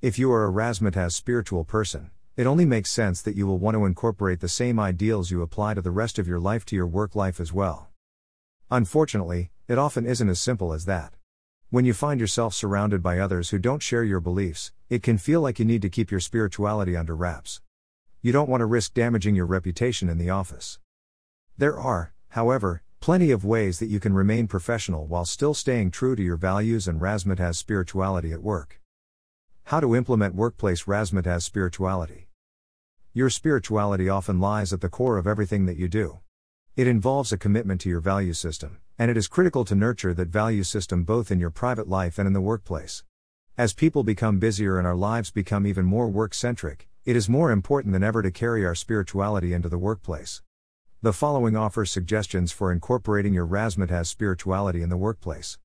If 0.00 0.16
you 0.16 0.30
are 0.30 0.46
a 0.46 0.52
razzmatazz 0.52 1.12
spiritual 1.12 1.64
person, 1.64 2.10
it 2.36 2.46
only 2.46 2.64
makes 2.64 2.90
sense 2.90 3.20
that 3.22 3.34
you 3.34 3.48
will 3.48 3.58
want 3.58 3.74
to 3.74 3.84
incorporate 3.84 4.38
the 4.38 4.48
same 4.48 4.78
ideals 4.78 5.32
you 5.32 5.42
apply 5.42 5.74
to 5.74 5.82
the 5.82 5.90
rest 5.90 6.18
of 6.20 6.28
your 6.28 6.38
life 6.38 6.64
to 6.66 6.76
your 6.76 6.86
work 6.86 7.16
life 7.16 7.40
as 7.40 7.52
well. 7.52 7.88
Unfortunately, 8.70 9.50
it 9.66 9.76
often 9.76 10.06
isn't 10.06 10.28
as 10.28 10.40
simple 10.40 10.72
as 10.72 10.84
that. 10.84 11.14
When 11.70 11.84
you 11.84 11.94
find 11.94 12.20
yourself 12.20 12.54
surrounded 12.54 13.02
by 13.02 13.18
others 13.18 13.50
who 13.50 13.58
don't 13.58 13.82
share 13.82 14.04
your 14.04 14.20
beliefs, 14.20 14.72
it 14.88 15.02
can 15.02 15.18
feel 15.18 15.40
like 15.40 15.58
you 15.58 15.64
need 15.64 15.82
to 15.82 15.90
keep 15.90 16.12
your 16.12 16.20
spirituality 16.20 16.96
under 16.96 17.16
wraps. 17.16 17.60
You 18.22 18.32
don't 18.32 18.50
want 18.50 18.60
to 18.60 18.66
risk 18.66 18.92
damaging 18.92 19.34
your 19.34 19.46
reputation 19.46 20.10
in 20.10 20.18
the 20.18 20.28
office. 20.28 20.78
There 21.56 21.78
are, 21.78 22.12
however, 22.28 22.82
plenty 23.00 23.30
of 23.30 23.46
ways 23.46 23.78
that 23.78 23.88
you 23.88 23.98
can 23.98 24.12
remain 24.12 24.46
professional 24.46 25.06
while 25.06 25.24
still 25.24 25.54
staying 25.54 25.90
true 25.90 26.14
to 26.14 26.22
your 26.22 26.36
values 26.36 26.86
and 26.86 27.00
razzmatazz 27.00 27.56
spirituality 27.56 28.30
at 28.30 28.42
work. 28.42 28.78
How 29.64 29.80
to 29.80 29.96
implement 29.96 30.34
workplace 30.34 30.84
razzmatazz 30.84 31.44
spirituality. 31.44 32.28
Your 33.14 33.30
spirituality 33.30 34.10
often 34.10 34.38
lies 34.38 34.74
at 34.74 34.82
the 34.82 34.90
core 34.90 35.16
of 35.16 35.26
everything 35.26 35.64
that 35.64 35.78
you 35.78 35.88
do. 35.88 36.18
It 36.76 36.86
involves 36.86 37.32
a 37.32 37.38
commitment 37.38 37.80
to 37.80 37.88
your 37.88 38.00
value 38.00 38.34
system, 38.34 38.80
and 38.98 39.10
it 39.10 39.16
is 39.16 39.28
critical 39.28 39.64
to 39.64 39.74
nurture 39.74 40.12
that 40.12 40.28
value 40.28 40.62
system 40.62 41.04
both 41.04 41.30
in 41.30 41.40
your 41.40 41.48
private 41.48 41.88
life 41.88 42.18
and 42.18 42.26
in 42.26 42.34
the 42.34 42.42
workplace. 42.42 43.02
As 43.56 43.72
people 43.72 44.04
become 44.04 44.38
busier 44.38 44.76
and 44.76 44.86
our 44.86 44.94
lives 44.94 45.30
become 45.30 45.66
even 45.66 45.86
more 45.86 46.10
work 46.10 46.34
centric, 46.34 46.89
it 47.06 47.16
is 47.16 47.30
more 47.30 47.50
important 47.50 47.94
than 47.94 48.02
ever 48.02 48.20
to 48.20 48.30
carry 48.30 48.64
our 48.66 48.74
spirituality 48.74 49.54
into 49.54 49.70
the 49.70 49.78
workplace. 49.78 50.42
The 51.00 51.14
following 51.14 51.56
offers 51.56 51.90
suggestions 51.90 52.52
for 52.52 52.70
incorporating 52.70 53.32
your 53.32 53.46
razzmatazz 53.46 54.06
spirituality 54.06 54.82
in 54.82 54.90
the 54.90 54.98
workplace. 54.98 55.56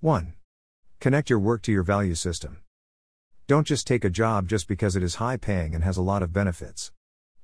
1. 0.00 0.32
Connect 0.98 1.30
your 1.30 1.38
work 1.38 1.62
to 1.62 1.70
your 1.70 1.84
value 1.84 2.16
system. 2.16 2.58
Don't 3.46 3.68
just 3.68 3.86
take 3.86 4.04
a 4.04 4.10
job 4.10 4.48
just 4.48 4.66
because 4.66 4.96
it 4.96 5.02
is 5.02 5.14
high 5.14 5.36
paying 5.36 5.76
and 5.76 5.84
has 5.84 5.96
a 5.96 6.02
lot 6.02 6.24
of 6.24 6.32
benefits. 6.32 6.90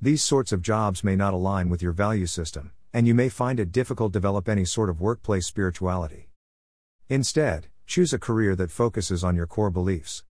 These 0.01 0.25
sorts 0.25 0.51
of 0.51 0.61
jobs 0.61 1.05
may 1.05 1.15
not 1.15 1.35
align 1.35 1.69
with 1.69 1.83
your 1.83 1.93
value 1.93 2.27
system, 2.27 2.73
and 2.93 3.07
you 3.07 3.15
may 3.15 3.29
find 3.29 3.61
it 3.61 3.71
difficult 3.71 4.13
to 4.13 4.19
develop 4.19 4.49
any 4.49 4.65
sort 4.65 4.91
of 4.91 5.01
workplace 5.01 5.47
spirituality. 5.47 6.31
Instead, 7.09 7.69
choose 7.87 8.13
a 8.13 8.19
career 8.19 8.57
that 8.57 8.73
focuses 8.73 9.23
on 9.23 9.37
your 9.37 9.47
core 9.47 9.71
beliefs. 9.71 10.25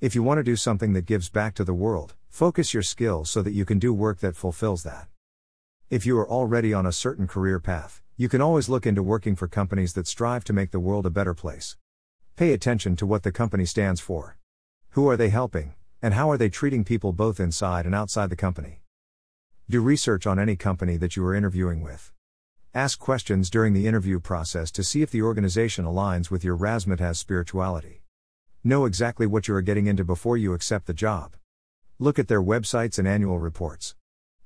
If 0.00 0.14
you 0.14 0.22
want 0.22 0.38
to 0.38 0.44
do 0.44 0.54
something 0.54 0.92
that 0.92 1.04
gives 1.04 1.28
back 1.28 1.56
to 1.56 1.64
the 1.64 1.74
world, 1.74 2.14
Focus 2.28 2.72
your 2.72 2.82
skills 2.82 3.30
so 3.30 3.42
that 3.42 3.52
you 3.52 3.64
can 3.64 3.78
do 3.78 3.92
work 3.92 4.20
that 4.20 4.36
fulfills 4.36 4.82
that. 4.84 5.08
If 5.90 6.06
you 6.06 6.18
are 6.18 6.28
already 6.28 6.72
on 6.74 6.86
a 6.86 6.92
certain 6.92 7.26
career 7.26 7.58
path, 7.58 8.02
you 8.16 8.28
can 8.28 8.40
always 8.40 8.68
look 8.68 8.86
into 8.86 9.02
working 9.02 9.34
for 9.34 9.48
companies 9.48 9.94
that 9.94 10.06
strive 10.06 10.44
to 10.44 10.52
make 10.52 10.70
the 10.70 10.80
world 10.80 11.06
a 11.06 11.10
better 11.10 11.34
place. 11.34 11.76
Pay 12.36 12.52
attention 12.52 12.94
to 12.96 13.06
what 13.06 13.22
the 13.22 13.32
company 13.32 13.64
stands 13.64 14.00
for. 14.00 14.36
Who 14.90 15.08
are 15.08 15.16
they 15.16 15.30
helping, 15.30 15.74
and 16.02 16.14
how 16.14 16.30
are 16.30 16.36
they 16.36 16.48
treating 16.48 16.84
people 16.84 17.12
both 17.12 17.40
inside 17.40 17.86
and 17.86 17.94
outside 17.94 18.30
the 18.30 18.36
company? 18.36 18.82
Do 19.70 19.80
research 19.80 20.26
on 20.26 20.38
any 20.38 20.56
company 20.56 20.96
that 20.98 21.16
you 21.16 21.24
are 21.24 21.34
interviewing 21.34 21.80
with. 21.80 22.12
Ask 22.74 22.98
questions 22.98 23.48
during 23.48 23.72
the 23.72 23.86
interview 23.86 24.20
process 24.20 24.70
to 24.72 24.84
see 24.84 25.00
if 25.00 25.10
the 25.10 25.22
organization 25.22 25.86
aligns 25.86 26.30
with 26.30 26.44
your 26.44 26.56
razzmatazz 26.56 27.16
spirituality. 27.16 28.02
Know 28.62 28.84
exactly 28.84 29.26
what 29.26 29.48
you 29.48 29.54
are 29.54 29.62
getting 29.62 29.86
into 29.86 30.04
before 30.04 30.36
you 30.36 30.52
accept 30.52 30.86
the 30.86 30.92
job. 30.92 31.34
Look 32.00 32.20
at 32.20 32.28
their 32.28 32.40
websites 32.40 33.00
and 33.00 33.08
annual 33.08 33.40
reports. 33.40 33.96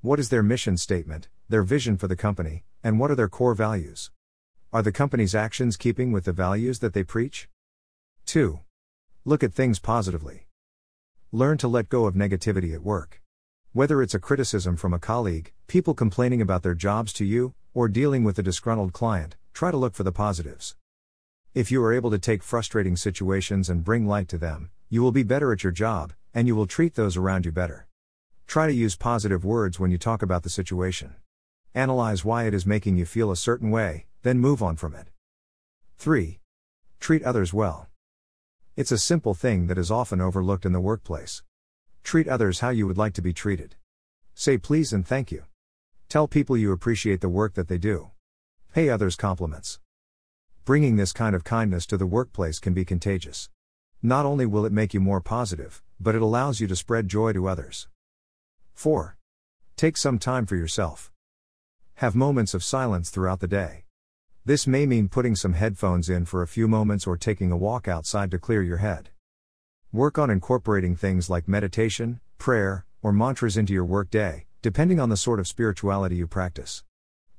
What 0.01 0.19
is 0.19 0.31
their 0.31 0.43
mission 0.43 0.79
statement, 0.79 1.29
their 1.51 1.63
vision 1.63 1.99
for 1.99 2.09
the 2.09 2.17
company, 2.17 2.65
and 2.83 2.99
what 2.99 3.11
are 3.11 3.15
their 3.15 3.29
core 3.29 3.55
values? 3.55 4.11
Are 4.73 4.83
the 4.83 4.91
company's 4.91 5.35
actions 5.35 5.77
keeping 5.77 6.13
with 6.13 6.25
the 6.25 6.33
values 6.33 6.79
that 6.79 6.95
they 6.95 7.05
preach? 7.05 7.51
2. 8.25 8.61
Look 9.27 9.45
at 9.45 9.53
things 9.53 9.79
positively. 9.79 10.47
Learn 11.31 11.59
to 11.59 11.69
let 11.69 11.91
go 11.91 12.07
of 12.07 12.15
negativity 12.15 12.73
at 12.73 12.83
work. 12.83 13.21
Whether 13.75 14.01
it's 14.01 14.15
a 14.15 14.19
criticism 14.19 14.79
from 14.79 14.95
a 14.95 14.99
colleague, 14.99 15.53
people 15.67 15.93
complaining 15.93 16.41
about 16.41 16.63
their 16.63 16.75
jobs 16.75 17.13
to 17.15 17.25
you, 17.27 17.53
or 17.75 17.87
dealing 17.87 18.25
with 18.25 18.39
a 18.39 18.43
disgruntled 18.43 18.95
client, 18.95 19.37
try 19.53 19.71
to 19.71 19.77
look 19.77 19.95
for 19.95 20.05
the 20.05 20.11
positives. 20.11 20.75
If 21.53 21.71
you 21.71 21.85
are 21.85 21.93
able 21.93 22.11
to 22.13 22.19
take 22.19 22.43
frustrating 22.43 22.97
situations 22.97 23.69
and 23.69 23.85
bring 23.85 24.07
light 24.07 24.29
to 24.29 24.39
them, 24.39 24.71
you 24.93 25.01
will 25.01 25.11
be 25.11 25.23
better 25.23 25.55
at 25.55 25.65
your 25.65 25.73
job, 25.73 26.13
and 26.35 26.47
you 26.47 26.55
will 26.55 26.67
treat 26.67 26.97
those 26.97 27.17
around 27.17 27.47
you 27.47 27.51
better. 27.51 27.87
Try 28.47 28.67
to 28.67 28.75
use 28.75 28.95
positive 28.95 29.43
words 29.43 29.81
when 29.81 29.91
you 29.91 29.97
talk 29.97 30.21
about 30.21 30.43
the 30.43 30.51
situation. 30.51 31.15
Analyze 31.75 32.27
why 32.27 32.45
it 32.45 32.53
is 32.53 32.67
making 32.67 32.99
you 32.99 33.07
feel 33.07 33.31
a 33.31 33.37
certain 33.37 33.71
way, 33.71 34.05
then 34.21 34.39
move 34.39 34.63
on 34.63 34.77
from 34.77 34.95
it. 34.95 35.09
3. 35.97 36.41
Treat 37.01 37.23
others 37.23 37.55
well. 37.55 37.89
It's 38.77 38.93
a 38.93 38.99
simple 38.99 39.33
thing 39.33 39.67
that 39.69 39.79
is 39.79 39.91
often 39.91 40.21
overlooked 40.21 40.67
in 40.67 40.73
the 40.73 40.79
workplace. 40.79 41.43
Treat 42.05 42.29
others 42.29 42.61
how 42.61 42.69
you 42.69 42.87
would 42.87 42.99
like 42.99 43.15
to 43.15 43.23
be 43.23 43.33
treated. 43.33 43.77
Say 44.35 44.59
please 44.59 44.93
and 44.93 45.07
thank 45.07 45.33
you. 45.33 45.45
Tell 46.11 46.29
people 46.29 46.59
you 46.59 46.71
appreciate 46.71 47.23
the 47.23 47.31
work 47.31 47.55
that 47.55 47.69
they 47.69 47.79
do. 47.79 48.11
Pay 48.75 48.91
others 48.91 49.17
compliments. 49.17 49.81
Bringing 50.67 50.97
this 50.97 51.15
kind 51.15 51.35
of 51.35 51.45
kindness 51.45 51.87
to 51.87 51.97
the 51.97 52.05
workplace 52.05 52.59
can 52.59 52.75
be 52.75 52.85
contagious. 52.85 53.49
Not 54.05 54.27
only 54.27 54.47
will 54.47 54.67
it 54.67 54.73
make 54.73 54.93
you 54.93 54.99
more 54.99 55.21
positive, 55.21 55.81
but 56.01 56.17
it 56.17 56.23
allows 56.23 56.61
you 56.61 56.67
to 56.67 56.75
spread 56.75 57.07
joy 57.07 57.33
to 57.35 57.47
others. 57.47 57.87
4. 58.75 59.17
Take 59.77 59.97
some 59.97 60.19
time 60.19 60.45
for 60.45 60.57
yourself. 60.57 61.13
Have 61.95 62.17
moments 62.17 62.53
of 62.53 62.65
silence 62.65 63.11
throughout 63.11 63.39
the 63.39 63.47
day. 63.47 63.85
This 64.45 64.67
may 64.67 64.87
mean 64.87 65.09
putting 65.09 65.37
some 65.37 65.53
headphones 65.53 66.11
in 66.11 66.25
for 66.25 66.43
a 66.43 66.49
few 66.49 66.67
moments 66.67 67.07
or 67.07 67.17
taking 67.17 67.53
a 67.53 67.57
walk 67.57 67.87
outside 67.87 68.33
to 68.33 68.41
clear 68.41 68.61
your 68.61 68.79
head. 68.79 69.11
Work 69.93 70.19
on 70.19 70.31
incorporating 70.31 70.97
things 70.97 71.31
like 71.31 71.47
meditation, 71.47 72.19
prayer, 72.39 72.85
or 73.03 73.13
mantras 73.13 73.57
into 73.57 73.73
your 73.73 73.85
workday, 73.85 74.47
depending 74.63 74.99
on 74.99 75.11
the 75.11 75.17
sort 75.17 75.39
of 75.39 75.47
spirituality 75.47 76.17
you 76.17 76.27
practice. 76.27 76.83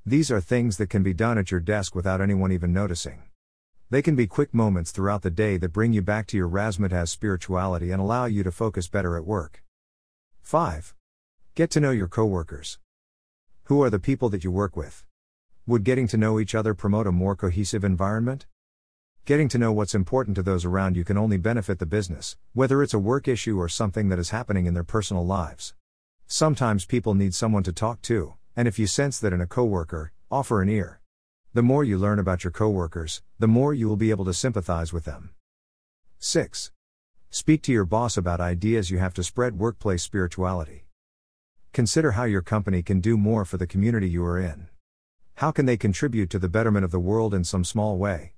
These 0.05 0.31
are 0.31 0.39
things 0.39 0.77
that 0.77 0.89
can 0.89 1.03
be 1.03 1.13
done 1.13 1.37
at 1.37 1.51
your 1.51 1.59
desk 1.59 1.93
without 1.93 2.21
anyone 2.21 2.53
even 2.53 2.71
noticing. 2.71 3.23
They 3.93 4.01
can 4.01 4.15
be 4.15 4.25
quick 4.25 4.55
moments 4.55 4.89
throughout 4.89 5.21
the 5.21 5.29
day 5.29 5.57
that 5.57 5.71
bring 5.71 5.93
you 5.93 6.01
back 6.01 6.25
to 6.29 6.35
your 6.35 6.49
razzmatazz 6.49 7.09
spirituality 7.09 7.91
and 7.91 8.01
allow 8.01 8.25
you 8.25 8.41
to 8.41 8.51
focus 8.51 8.87
better 8.87 9.15
at 9.15 9.23
work. 9.23 9.63
5. 10.41 10.95
Get 11.53 11.69
to 11.69 11.79
know 11.79 11.91
your 11.91 12.07
coworkers. 12.07 12.79
Who 13.65 13.83
are 13.83 13.91
the 13.91 13.99
people 13.99 14.29
that 14.29 14.43
you 14.43 14.49
work 14.49 14.75
with? 14.75 15.05
Would 15.67 15.83
getting 15.83 16.07
to 16.07 16.17
know 16.17 16.39
each 16.39 16.55
other 16.55 16.73
promote 16.73 17.05
a 17.05 17.11
more 17.11 17.35
cohesive 17.35 17.83
environment? 17.83 18.47
Getting 19.25 19.47
to 19.49 19.59
know 19.59 19.71
what's 19.71 19.93
important 19.93 20.37
to 20.37 20.41
those 20.41 20.65
around 20.65 20.97
you 20.97 21.03
can 21.03 21.15
only 21.15 21.37
benefit 21.37 21.77
the 21.77 21.85
business, 21.85 22.35
whether 22.53 22.81
it's 22.81 22.95
a 22.95 22.99
work 22.99 23.27
issue 23.27 23.59
or 23.59 23.69
something 23.69 24.09
that 24.09 24.17
is 24.17 24.31
happening 24.31 24.65
in 24.65 24.73
their 24.73 24.83
personal 24.83 25.23
lives. 25.23 25.75
Sometimes 26.25 26.85
people 26.85 27.13
need 27.13 27.35
someone 27.35 27.61
to 27.61 27.71
talk 27.71 28.01
to, 28.01 28.33
and 28.55 28.67
if 28.67 28.79
you 28.79 28.87
sense 28.87 29.19
that 29.19 29.33
in 29.33 29.39
a 29.39 29.45
coworker, 29.45 30.13
offer 30.31 30.63
an 30.63 30.69
ear. 30.69 30.99
The 31.55 31.61
more 31.61 31.83
you 31.83 31.99
learn 31.99 32.17
about 32.17 32.43
your 32.43 32.49
coworkers, 32.49 33.21
the 33.37 33.47
more 33.47 33.75
you 33.75 33.87
will 33.87 33.95
be 33.95 34.09
able 34.09 34.25
to 34.25 34.33
sympathize 34.33 34.91
with 34.91 35.05
them. 35.05 35.35
6. 36.17 36.71
Speak 37.29 37.61
to 37.61 37.71
your 37.71 37.85
boss 37.85 38.17
about 38.17 38.41
ideas 38.41 38.89
you 38.89 38.97
have 38.97 39.13
to 39.13 39.23
spread 39.23 39.59
workplace 39.59 40.01
spirituality. 40.01 40.87
Consider 41.71 42.13
how 42.13 42.23
your 42.23 42.41
company 42.41 42.81
can 42.81 42.99
do 42.99 43.17
more 43.17 43.45
for 43.45 43.57
the 43.57 43.67
community 43.67 44.09
you 44.09 44.25
are 44.25 44.39
in. 44.39 44.67
How 45.35 45.51
can 45.51 45.67
they 45.67 45.77
contribute 45.77 46.31
to 46.31 46.39
the 46.39 46.49
betterment 46.49 46.85
of 46.85 46.91
the 46.91 46.99
world 46.99 47.35
in 47.35 47.43
some 47.43 47.63
small 47.63 47.99
way? 47.99 48.33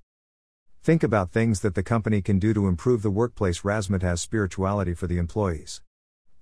Think 0.82 1.02
about 1.02 1.32
things 1.32 1.60
that 1.60 1.74
the 1.74 1.82
company 1.82 2.20
can 2.20 2.38
do 2.38 2.52
to 2.52 2.68
improve 2.68 3.00
the 3.00 3.10
workplace 3.10 3.62
razzmatazz 3.62 4.18
spirituality 4.18 4.92
for 4.92 5.06
the 5.06 5.16
employees. 5.16 5.80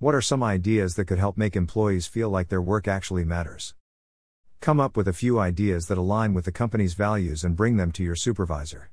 What 0.01 0.17
are 0.17 0.21
some 0.21 0.43
ideas 0.43 0.97
that 0.97 1.05
could 1.05 1.21
help 1.21 1.37
make 1.37 1.55
employees 1.55 2.09
feel 2.09 2.31
like 2.31 2.49
their 2.49 2.61
work 2.61 2.89
actually 2.89 3.25
matters? 3.25 3.77
Come 4.65 4.81
up 4.81 4.97
with 4.97 5.09
a 5.09 5.13
few 5.13 5.39
ideas 5.39 5.89
that 5.89 5.99
align 5.99 6.33
with 6.33 6.47
the 6.47 6.51
company's 6.51 6.95
values 6.95 7.45
and 7.45 7.55
bring 7.55 7.77
them 7.77 7.93
to 7.93 8.03
your 8.03 8.17
supervisor. 8.17 8.91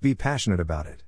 Be 0.00 0.14
passionate 0.14 0.58
about 0.58 0.86
it. 0.86 1.02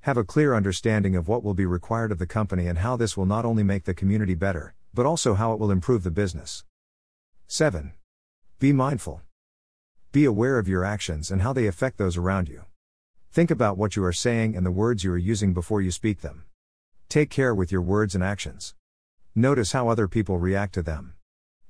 Have 0.00 0.16
a 0.16 0.24
clear 0.24 0.56
understanding 0.56 1.14
of 1.14 1.28
what 1.28 1.44
will 1.44 1.54
be 1.54 1.64
required 1.64 2.10
of 2.10 2.18
the 2.18 2.26
company 2.26 2.66
and 2.66 2.78
how 2.78 2.96
this 2.96 3.16
will 3.16 3.26
not 3.26 3.44
only 3.44 3.62
make 3.62 3.84
the 3.84 3.94
community 3.94 4.34
better, 4.34 4.74
but 4.92 5.06
also 5.06 5.34
how 5.34 5.52
it 5.52 5.60
will 5.60 5.70
improve 5.70 6.02
the 6.02 6.10
business. 6.10 6.64
7. 7.46 7.92
Be 8.58 8.72
mindful. 8.72 9.22
Be 10.10 10.24
aware 10.24 10.58
of 10.58 10.66
your 10.66 10.84
actions 10.84 11.30
and 11.30 11.40
how 11.40 11.52
they 11.52 11.68
affect 11.68 11.96
those 11.96 12.16
around 12.16 12.48
you. 12.48 12.64
Think 13.30 13.52
about 13.52 13.78
what 13.78 13.94
you 13.94 14.02
are 14.04 14.12
saying 14.12 14.56
and 14.56 14.66
the 14.66 14.72
words 14.72 15.04
you 15.04 15.12
are 15.12 15.16
using 15.16 15.54
before 15.54 15.80
you 15.80 15.92
speak 15.92 16.22
them. 16.22 16.42
Take 17.08 17.30
care 17.30 17.54
with 17.54 17.70
your 17.70 17.82
words 17.82 18.16
and 18.16 18.24
actions. 18.24 18.74
Notice 19.32 19.70
how 19.70 19.88
other 19.88 20.08
people 20.08 20.38
react 20.38 20.74
to 20.74 20.82
them. 20.82 21.14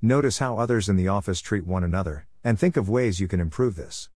Notice 0.01 0.39
how 0.39 0.57
others 0.57 0.89
in 0.89 0.97
the 0.97 1.07
office 1.07 1.39
treat 1.41 1.65
one 1.65 1.83
another, 1.83 2.27
and 2.43 2.59
think 2.59 2.77
of 2.77 2.89
ways 2.89 3.19
you 3.19 3.27
can 3.27 3.39
improve 3.39 3.75
this. 3.75 4.09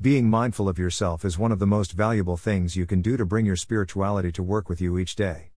Being 0.00 0.30
mindful 0.30 0.68
of 0.68 0.78
yourself 0.78 1.24
is 1.24 1.38
one 1.38 1.52
of 1.52 1.58
the 1.58 1.66
most 1.66 1.92
valuable 1.92 2.36
things 2.36 2.76
you 2.76 2.86
can 2.86 3.02
do 3.02 3.16
to 3.16 3.26
bring 3.26 3.44
your 3.44 3.56
spirituality 3.56 4.30
to 4.32 4.42
work 4.42 4.68
with 4.68 4.80
you 4.80 4.98
each 4.98 5.16
day. 5.16 5.50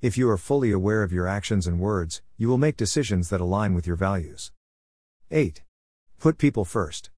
If 0.00 0.18
you 0.18 0.28
are 0.30 0.36
fully 0.36 0.70
aware 0.70 1.02
of 1.02 1.12
your 1.12 1.26
actions 1.26 1.66
and 1.66 1.80
words, 1.80 2.22
you 2.36 2.48
will 2.48 2.58
make 2.58 2.76
decisions 2.76 3.30
that 3.30 3.40
align 3.40 3.74
with 3.74 3.86
your 3.86 3.96
values. 3.96 4.52
8. 5.30 5.62
Put 6.18 6.38
people 6.38 6.64
first. 6.64 7.10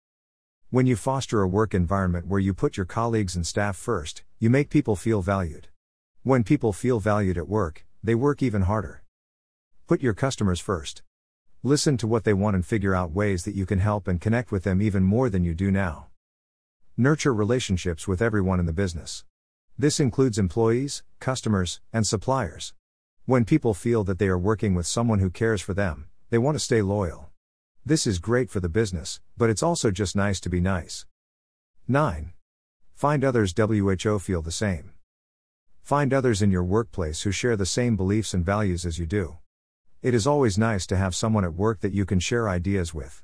When 0.71 0.87
you 0.87 0.97
foster 0.97 1.43
a 1.43 1.49
work 1.49 1.75
environment 1.75 2.29
where 2.29 2.41
you 2.41 2.55
put 2.55 2.77
your 2.77 2.87
colleagues 2.87 3.37
and 3.37 3.47
staff 3.47 3.77
first, 3.77 4.23
you 4.39 4.49
make 4.49 4.71
people 4.71 4.97
feel 4.97 5.21
valued. 5.21 5.69
When 6.23 6.45
people 6.45 6.73
feel 6.73 7.01
valued 7.01 7.37
at 7.37 7.49
work, 7.49 7.85
they 8.03 8.15
work 8.15 8.43
even 8.43 8.63
harder. 8.63 9.03
Put 9.87 10.03
your 10.03 10.15
customers 10.15 10.61
first. 10.61 11.03
Listen 11.63 11.99
to 11.99 12.07
what 12.07 12.25
they 12.25 12.33
want 12.33 12.57
and 12.57 12.65
figure 12.65 12.95
out 12.95 13.13
ways 13.13 13.45
that 13.45 13.55
you 13.55 13.67
can 13.67 13.81
help 13.81 14.09
and 14.09 14.19
connect 14.19 14.51
with 14.51 14.65
them 14.65 14.81
even 14.81 15.03
more 15.03 15.29
than 15.29 15.45
you 15.45 15.53
do 15.53 15.71
now. 15.71 16.07
Nurture 16.97 17.35
relationships 17.35 18.09
with 18.09 18.23
everyone 18.23 18.59
in 18.59 18.65
the 18.65 18.73
business. 18.73 19.27
This 19.77 20.01
includes 20.01 20.39
employees, 20.39 21.03
customers, 21.19 21.83
and 21.93 22.07
suppliers. 22.07 22.73
When 23.27 23.45
people 23.45 23.75
feel 23.75 24.05
that 24.05 24.19
they 24.19 24.29
are 24.29 24.39
working 24.39 24.75
with 24.75 24.87
someone 24.87 25.19
who 25.19 25.29
cares 25.29 25.61
for 25.61 25.75
them, 25.75 26.09
they 26.31 26.39
want 26.39 26.55
to 26.55 26.65
stay 26.65 26.81
loyal. 26.81 27.29
This 27.85 28.07
is 28.07 28.19
great 28.19 28.51
for 28.51 28.61
the 28.61 28.71
business, 28.71 29.21
but 29.37 29.51
it's 29.51 29.63
also 29.63 29.91
just 29.91 30.17
nice 30.17 30.41
to 30.41 30.49
be 30.49 30.61
nice. 30.61 31.05
9. 31.87 32.33
Find 32.95 33.23
others 33.23 33.53
WHO 33.55 34.19
feel 34.19 34.41
the 34.41 34.51
same. 34.51 34.93
Find 35.83 36.15
others 36.15 36.41
in 36.41 36.51
your 36.51 36.65
workplace 36.65 37.21
who 37.23 37.33
share 37.33 37.57
the 37.57 37.67
same 37.67 37.97
beliefs 37.97 38.33
and 38.33 38.47
values 38.47 38.87
as 38.87 38.99
you 38.99 39.05
do. 39.05 39.40
It 40.03 40.15
is 40.15 40.27
always 40.27 40.57
nice 40.57 40.87
to 40.87 40.97
have 40.97 41.15
someone 41.15 41.45
at 41.45 41.53
work 41.53 41.81
that 41.81 41.93
you 41.93 42.07
can 42.07 42.21
share 42.21 42.49
ideas 42.49 42.95
with. 42.95 43.23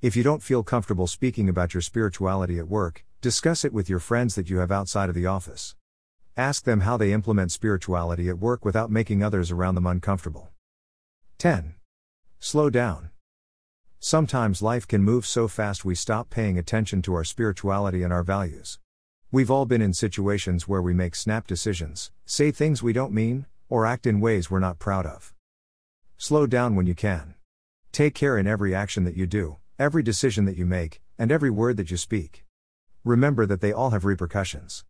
If 0.00 0.14
you 0.14 0.22
don't 0.22 0.44
feel 0.44 0.62
comfortable 0.62 1.08
speaking 1.08 1.48
about 1.48 1.74
your 1.74 1.80
spirituality 1.80 2.56
at 2.60 2.68
work, 2.68 3.04
discuss 3.20 3.64
it 3.64 3.72
with 3.72 3.88
your 3.90 3.98
friends 3.98 4.36
that 4.36 4.48
you 4.48 4.58
have 4.58 4.70
outside 4.70 5.08
of 5.08 5.16
the 5.16 5.26
office. 5.26 5.74
Ask 6.36 6.62
them 6.62 6.82
how 6.82 6.96
they 6.96 7.12
implement 7.12 7.50
spirituality 7.50 8.28
at 8.28 8.38
work 8.38 8.64
without 8.64 8.92
making 8.92 9.24
others 9.24 9.50
around 9.50 9.74
them 9.74 9.88
uncomfortable. 9.88 10.50
10. 11.38 11.74
Slow 12.38 12.70
down. 12.70 13.10
Sometimes 13.98 14.62
life 14.62 14.86
can 14.86 15.02
move 15.02 15.26
so 15.26 15.48
fast 15.48 15.84
we 15.84 15.96
stop 15.96 16.30
paying 16.30 16.56
attention 16.56 17.02
to 17.02 17.14
our 17.14 17.24
spirituality 17.24 18.04
and 18.04 18.12
our 18.12 18.22
values. 18.22 18.78
We've 19.32 19.50
all 19.50 19.66
been 19.66 19.82
in 19.82 19.94
situations 19.94 20.68
where 20.68 20.80
we 20.80 20.94
make 20.94 21.16
snap 21.16 21.48
decisions, 21.48 22.12
say 22.24 22.52
things 22.52 22.84
we 22.84 22.92
don't 22.92 23.12
mean, 23.12 23.46
or 23.68 23.84
act 23.84 24.06
in 24.06 24.20
ways 24.20 24.48
we're 24.48 24.60
not 24.60 24.78
proud 24.78 25.04
of. 25.04 25.34
Slow 26.18 26.46
down 26.46 26.76
when 26.76 26.86
you 26.86 26.94
can. 26.94 27.34
Take 27.90 28.14
care 28.14 28.36
in 28.36 28.46
every 28.46 28.74
action 28.74 29.04
that 29.04 29.16
you 29.16 29.26
do, 29.26 29.56
every 29.78 30.02
decision 30.02 30.44
that 30.44 30.58
you 30.58 30.66
make, 30.66 31.00
and 31.18 31.32
every 31.32 31.50
word 31.50 31.78
that 31.78 31.90
you 31.90 31.96
speak. 31.96 32.44
Remember 33.04 33.46
that 33.46 33.62
they 33.62 33.72
all 33.72 33.90
have 33.90 34.04
repercussions. 34.04 34.84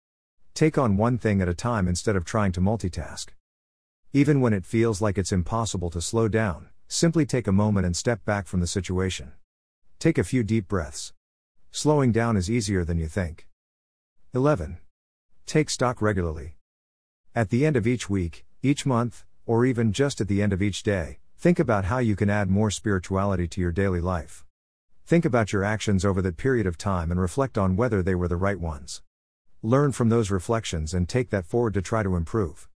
Take 0.55 0.77
on 0.77 0.97
one 0.97 1.19
thing 1.19 1.41
at 1.41 1.49
a 1.49 1.55
time 1.55 1.87
instead 1.87 2.17
of 2.17 2.25
trying 2.25 2.51
to 2.53 2.61
multitask. 2.61 3.29
Even 4.13 4.41
when 4.41 4.53
it 4.53 4.67
feels 4.67 5.01
like 5.01 5.17
it's 5.17 5.31
impossible 5.31 5.91
to 5.91 6.01
slow 6.01 6.27
down, 6.27 6.71
Simply 6.91 7.27
take 7.27 7.47
a 7.47 7.53
moment 7.53 7.85
and 7.85 7.95
step 7.95 8.25
back 8.25 8.47
from 8.47 8.61
the 8.61 8.67
situation. 8.67 9.33
Take 9.99 10.17
a 10.17 10.25
few 10.25 10.43
deep 10.43 10.69
breaths. 10.69 11.13
Slowing 11.71 12.13
down 12.13 12.35
is 12.35 12.51
easier 12.51 12.83
than 12.83 12.97
you 12.97 13.09
think. 13.09 13.47
11. 14.33 14.79
Take 15.45 15.69
stock 15.69 16.01
regularly. 16.01 16.55
At 17.35 17.51
the 17.51 17.67
end 17.67 17.77
of 17.77 17.87
each 17.87 18.09
week, 18.09 18.47
each 18.63 18.87
month, 18.87 19.27
or 19.49 19.65
even 19.65 19.95
just 19.95 20.21
at 20.21 20.29
the 20.29 20.43
end 20.43 20.53
of 20.53 20.61
each 20.61 20.83
day, 20.83 21.19
think 21.39 21.59
about 21.59 21.87
how 21.87 21.97
you 21.97 22.15
can 22.15 22.29
add 22.29 22.51
more 22.51 22.71
spirituality 22.71 23.49
to 23.49 23.63
your 23.63 23.73
daily 23.73 24.01
life. 24.01 24.45
Think 25.07 25.25
about 25.25 25.55
your 25.55 25.65
actions 25.65 26.05
over 26.05 26.21
that 26.21 26.37
period 26.37 26.67
of 26.67 26.77
time 26.77 27.11
and 27.11 27.19
reflect 27.19 27.57
on 27.57 27.75
whether 27.75 28.03
they 28.03 28.15
were 28.15 28.29
the 28.29 28.37
right 28.37 28.61
ones. 28.61 29.01
Learn 29.63 29.93
from 29.93 30.11
those 30.11 30.31
reflections 30.31 30.93
and 30.93 31.09
take 31.09 31.31
that 31.31 31.47
forward 31.47 31.73
to 31.73 31.81
try 31.81 32.03
to 32.03 32.15
improve. 32.15 32.69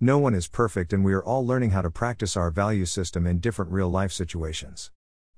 No 0.00 0.18
one 0.18 0.34
is 0.34 0.48
perfect, 0.48 0.92
and 0.92 1.04
we 1.04 1.14
are 1.14 1.22
all 1.22 1.46
learning 1.46 1.70
how 1.70 1.82
to 1.82 1.90
practice 1.90 2.36
our 2.36 2.50
value 2.50 2.86
system 2.86 3.24
in 3.24 3.38
different 3.38 3.70
real 3.70 3.88
life 3.88 4.10
situations. 4.10 4.90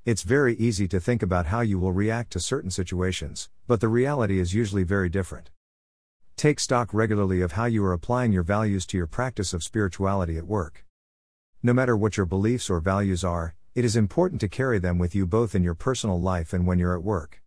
It's 0.07 0.23
very 0.23 0.55
easy 0.57 0.89
to 0.89 1.01
think 1.01 1.23
about 1.23 1.47
how 1.47 1.61
you 1.61 1.79
will 1.79 1.93
react 1.93 2.31
to 2.33 2.41
certain 2.41 2.71
situations, 2.71 3.51
but 3.67 3.83
the 3.83 3.89
reality 3.89 4.39
is 4.39 4.55
usually 4.55 4.85
very 4.85 5.11
different. 5.11 5.51
Take 6.37 6.61
stock 6.61 6.93
regularly 6.93 7.41
of 7.41 7.53
how 7.53 7.65
you 7.65 7.83
are 7.87 7.95
applying 7.95 8.31
your 8.31 8.43
values 8.43 8.85
to 8.87 8.99
your 8.99 9.07
practice 9.07 9.55
of 9.55 9.63
spirituality 9.63 10.37
at 10.37 10.47
work. 10.47 10.85
No 11.63 11.73
matter 11.73 11.97
what 11.97 12.19
your 12.19 12.27
beliefs 12.27 12.69
or 12.69 12.79
values 12.79 13.25
are, 13.25 13.55
it 13.75 13.87
is 13.87 13.97
important 13.97 14.43
to 14.43 14.49
carry 14.49 14.79
them 14.79 14.99
with 14.99 15.15
you 15.15 15.27
both 15.27 15.55
in 15.55 15.63
your 15.63 15.75
personal 15.75 16.21
life 16.21 16.53
and 16.53 16.67
when 16.67 16.79
you're 16.79 16.95
at 16.95 17.03
work. 17.03 17.43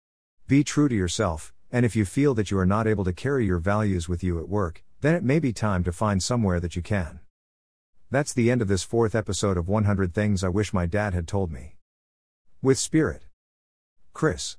Be 0.48 0.64
true 0.64 0.90
to 0.90 0.96
yourself, 0.96 1.54
and 1.72 1.86
if 1.86 1.96
you 1.96 2.04
feel 2.04 2.34
that 2.34 2.50
you 2.50 2.58
are 2.58 2.66
not 2.66 2.88
able 2.88 3.04
to 3.04 3.14
carry 3.14 3.46
your 3.46 3.60
values 3.60 4.10
with 4.10 4.24
you 4.24 4.40
at 4.40 4.50
work, 4.50 4.84
then 5.02 5.14
it 5.14 5.24
may 5.24 5.38
be 5.38 5.54
time 5.54 5.84
to 5.84 5.92
find 5.92 6.24
somewhere 6.24 6.60
that 6.60 6.76
you 6.76 6.82
can. 6.82 7.20
That's 8.10 8.34
the 8.34 8.50
end 8.50 8.60
of 8.60 8.68
this 8.68 8.82
fourth 8.82 9.14
episode 9.14 9.56
of 9.56 9.68
100 9.68 10.16
Things 10.16 10.44
I 10.44 10.50
Wish 10.50 10.74
My 10.74 10.88
Dad 10.88 11.14
Had 11.14 11.28
Told 11.28 11.52
Me. 11.52 11.76
With 12.64 12.80
Spirit. 12.80 13.26
Chris. 14.14 14.58